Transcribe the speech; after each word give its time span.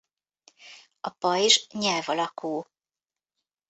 A 0.99 1.09
pajzs 1.19 1.67
nyelv 1.79 2.07
alakú. 2.13 2.53